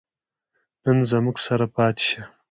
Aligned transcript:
نن 0.83 0.97
زموږ 1.09 1.35
سره 1.45 1.65
پاتې 1.75 2.03
شه 2.07 2.21